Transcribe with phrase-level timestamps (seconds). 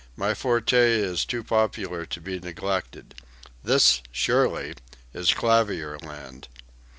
[0.15, 3.13] My forte is too popular to be neglected.
[3.63, 4.73] This, surely,
[5.13, 6.47] is Clavierland!"